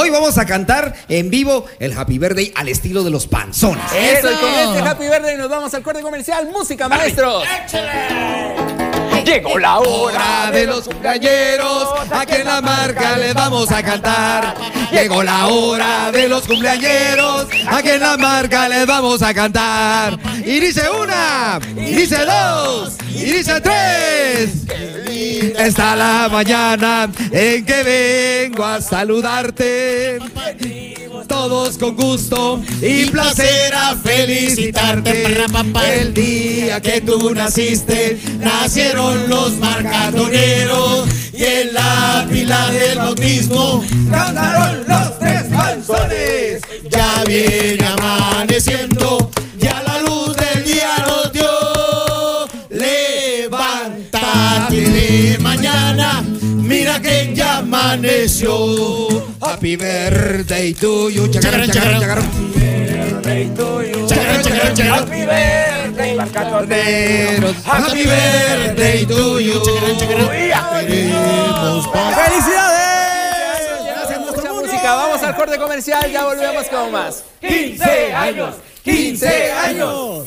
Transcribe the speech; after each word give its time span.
Hoy 0.00 0.10
vamos 0.10 0.38
a 0.38 0.46
cantar 0.46 0.94
en 1.08 1.28
vivo 1.28 1.66
el 1.80 1.92
Happy 1.98 2.18
Birthday 2.18 2.52
al 2.54 2.68
estilo 2.68 3.02
de 3.02 3.10
los 3.10 3.26
panzones. 3.26 3.82
Eso, 3.92 4.30
y 4.30 4.36
con 4.36 4.54
este 4.54 4.88
Happy 4.88 5.08
Birthday 5.08 5.36
nos 5.36 5.48
vamos 5.48 5.74
al 5.74 5.82
corte 5.82 6.02
comercial. 6.02 6.48
Música, 6.52 6.88
maestros. 6.88 7.42
Llegó 9.24 9.58
la 9.58 9.80
hora 9.80 10.52
de 10.52 10.66
los 10.68 10.84
cumpleañeros, 10.84 11.88
a 12.12 12.24
quien 12.24 12.44
la 12.44 12.60
marca 12.60 13.18
le 13.18 13.32
vamos 13.32 13.72
a 13.72 13.82
cantar. 13.82 14.54
Llegó 14.92 15.24
la 15.24 15.48
hora 15.48 16.12
de 16.12 16.28
los 16.28 16.46
cumpleañeros, 16.46 17.48
a 17.66 17.82
quien 17.82 17.98
la 17.98 18.16
marca 18.16 18.68
les 18.68 18.86
vamos 18.86 19.20
a 19.20 19.34
cantar. 19.34 20.16
Y 20.44 20.60
dice 20.60 20.88
una, 20.90 21.58
y 21.76 21.94
dice 21.96 22.24
dos, 22.24 22.96
y 23.16 23.32
dice 23.32 23.60
tres. 23.60 24.50
Está 25.58 25.96
la 25.96 26.28
mañana 26.30 27.10
en 27.32 27.64
que 27.64 27.82
vengo 27.82 28.64
a 28.64 28.80
saludarte. 28.80 30.18
Todos 31.26 31.76
con 31.78 31.96
gusto 31.96 32.62
y 32.80 33.06
placer 33.06 33.74
a 33.74 33.96
felicitarte. 33.96 35.26
El 35.84 36.14
día 36.14 36.80
que 36.80 37.00
tú 37.00 37.34
naciste, 37.34 38.20
nacieron 38.38 39.28
los 39.28 39.56
marcatoneros 39.56 41.08
y 41.32 41.44
en 41.44 41.74
la 41.74 42.26
pila 42.30 42.70
del 42.70 42.98
bautismo 42.98 43.84
cantaron 44.10 44.84
los 44.86 45.18
tres 45.18 45.42
canzones. 45.50 46.62
Ya 46.88 47.24
viene 47.26 47.84
amaneciendo, 47.84 47.97
mira 56.88 57.00
que 57.00 57.34
ya 57.34 57.58
amaneció. 57.58 59.08
Happy 59.40 59.76
birthday 59.76 60.72
to 60.74 61.10
you. 61.10 61.28
Chacarán, 61.28 61.70
chacarán, 61.70 62.00
chacarán. 62.00 62.30
Chacarán, 64.06 64.42
chacarán, 64.42 64.74
chacarán. 64.74 64.98
Happy 65.00 65.26
birthday, 65.26 66.16
Marcatoneros. 66.16 67.56
Happy 67.64 68.04
birthday 68.04 69.06
to 69.06 69.40
you. 69.40 69.62
Queremos 70.86 71.88
paz. 71.88 72.14
¡Felicidades! 72.16 72.88
Mucha 74.34 74.52
música. 74.52 74.94
Vamos 74.94 75.22
al 75.22 75.36
corte 75.36 75.58
comercial. 75.58 76.10
Ya 76.10 76.24
volvemos 76.24 76.66
con 76.68 76.92
más. 76.92 77.24
15 77.40 78.12
años. 78.14 78.54
15 78.82 79.52
años. 79.52 80.26